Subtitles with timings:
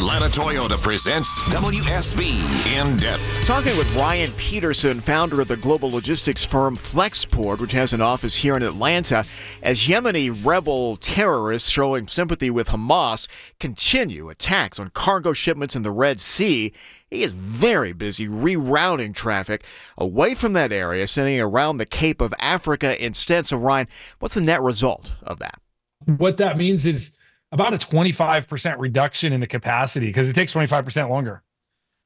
[0.00, 3.44] Atlanta Toyota presents WSB In Depth.
[3.44, 8.36] Talking with Ryan Petersen, founder of the global logistics firm Flexport, which has an office
[8.36, 9.26] here in Atlanta,
[9.62, 13.28] as Yemeni rebel terrorists showing sympathy with Hamas
[13.58, 16.72] continue attacks on cargo shipments in the Red Sea.
[17.10, 19.64] He is very busy rerouting traffic
[19.98, 23.44] away from that area, sending it around the Cape of Africa instead.
[23.44, 23.86] So, Ryan,
[24.18, 25.60] what's the net result of that?
[26.06, 27.18] What that means is
[27.52, 31.42] about a 25% reduction in the capacity because it takes 25% longer.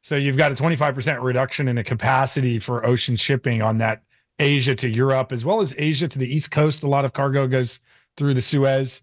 [0.02, 4.02] So you've got a 25% reduction in the capacity for ocean shipping on that
[4.38, 6.82] Asia to Europe, as well as Asia to the East Coast.
[6.82, 7.78] A lot of cargo goes
[8.16, 9.00] through the Suez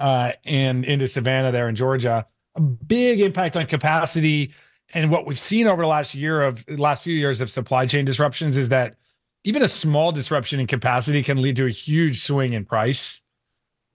[0.00, 2.26] uh, and into Savannah there in Georgia.
[2.56, 4.52] A big impact on capacity.
[4.94, 8.04] And what we've seen over the last year of last few years of supply chain
[8.04, 8.96] disruptions is that
[9.44, 13.22] even a small disruption in capacity can lead to a huge swing in price.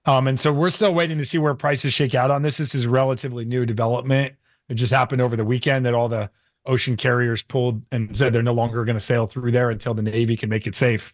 [0.08, 2.58] Um, and so we're still waiting to see where prices shake out on this.
[2.58, 4.34] This is relatively new development.
[4.70, 6.32] It just happened over the weekend that all the
[6.66, 10.02] ocean carriers pulled and said they're no longer going to sail through there until the
[10.02, 11.14] Navy can make it safe.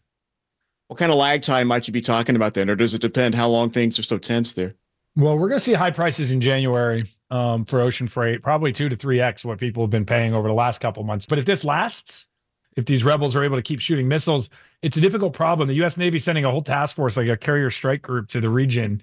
[0.88, 3.36] What kind of lag time might you be talking about then, or does it depend
[3.36, 4.75] how long things are so tense there?
[5.16, 8.89] Well, we're going to see high prices in January um, for ocean freight, probably two
[8.89, 11.25] to three x what people have been paying over the last couple months.
[11.25, 12.27] But if this lasts,
[12.75, 14.49] if these rebels are able to keep shooting missiles,
[14.81, 15.67] it's a difficult problem.
[15.67, 15.97] The U.S.
[15.97, 19.02] Navy sending a whole task force, like a carrier strike group, to the region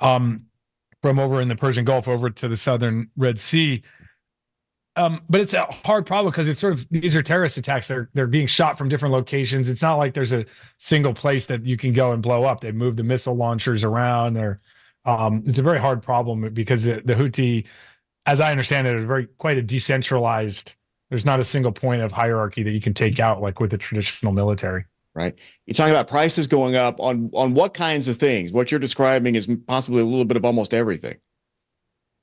[0.00, 0.46] um,
[1.02, 3.82] from over in the Persian Gulf over to the southern Red Sea.
[4.96, 7.88] Um, but it's a hard problem because it's sort of these are terrorist attacks.
[7.88, 9.68] They're they're being shot from different locations.
[9.68, 10.44] It's not like there's a
[10.78, 12.60] single place that you can go and blow up.
[12.60, 14.34] They move the missile launchers around.
[14.34, 14.60] They're
[15.04, 17.66] um, it's a very hard problem because the, the Houthi,
[18.26, 20.74] as I understand it, is very quite a decentralized
[21.10, 23.78] there's not a single point of hierarchy that you can take out like with the
[23.78, 24.84] traditional military.
[25.12, 25.36] Right.
[25.66, 28.52] You're talking about prices going up on on what kinds of things?
[28.52, 31.16] What you're describing is possibly a little bit of almost everything.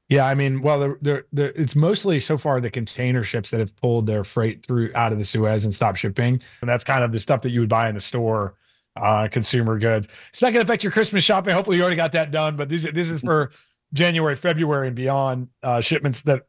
[0.09, 3.59] Yeah, I mean, well, the, the, the, it's mostly so far the container ships that
[3.59, 7.03] have pulled their freight through out of the Suez and stopped shipping, and that's kind
[7.03, 8.55] of the stuff that you would buy in the store,
[8.95, 10.07] uh, consumer goods.
[10.29, 11.53] It's not going to affect your Christmas shopping.
[11.53, 12.55] Hopefully, you already got that done.
[12.55, 13.51] But this this is for
[13.91, 16.43] January, February, and beyond uh, shipments that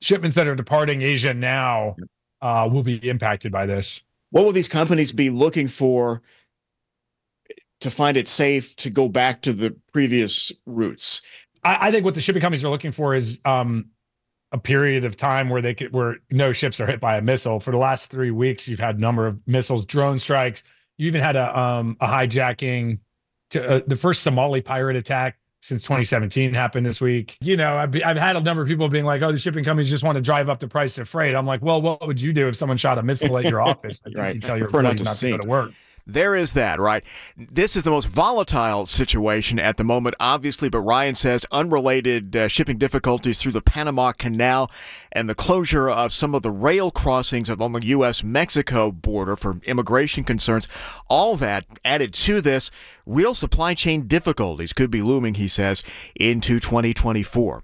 [0.00, 1.96] shipments that are departing Asia now
[2.42, 4.02] uh, will be impacted by this.
[4.30, 6.22] What will these companies be looking for
[7.80, 11.20] to find it safe to go back to the previous routes?
[11.62, 13.86] I, I think what the shipping companies are looking for is um,
[14.52, 17.60] a period of time where they could, where no ships are hit by a missile.
[17.60, 20.62] For the last three weeks, you've had a number of missiles, drone strikes.
[20.98, 22.98] You even had a um, a hijacking
[23.50, 27.38] to uh, the first Somali pirate attack since 2017 happened this week.
[27.40, 29.88] You know, I've, I've had a number of people being like, oh, the shipping companies
[29.88, 31.34] just want to drive up the price of freight.
[31.34, 34.02] I'm like, well, what would you do if someone shot a missile at your office?
[34.04, 34.34] Like, right.
[34.34, 35.72] You tell your Prefer not employees to not to go to work.
[36.06, 37.02] There is that, right?
[37.34, 42.48] This is the most volatile situation at the moment, obviously, but Ryan says unrelated uh,
[42.48, 44.70] shipping difficulties through the Panama Canal
[45.12, 48.22] and the closure of some of the rail crossings along the U.S.
[48.22, 50.68] Mexico border for immigration concerns.
[51.08, 52.70] All that added to this,
[53.06, 55.82] real supply chain difficulties could be looming, he says,
[56.14, 57.62] into 2024.